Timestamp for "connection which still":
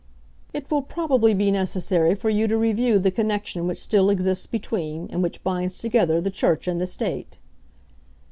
3.11-4.09